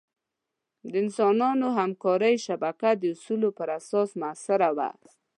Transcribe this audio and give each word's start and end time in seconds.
د 0.91 0.93
انسانانو 1.03 1.67
همکارۍ 1.79 2.35
شبکه 2.45 2.89
د 2.95 3.03
اصولو 3.13 3.49
پر 3.57 3.67
اساس 3.79 4.09
مؤثره 4.21 4.69
وه. 4.77 4.89